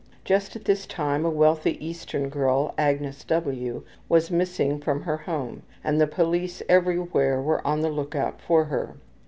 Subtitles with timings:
[0.25, 5.61] Just at this time a wealthy eastern girl, Agnes W., was missing from her home,
[5.83, 8.95] and the police everywhere were on the lookout for her.